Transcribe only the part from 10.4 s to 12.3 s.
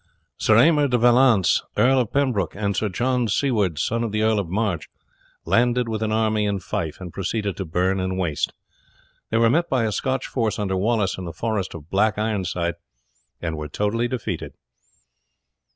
under Wallace in the forest of Black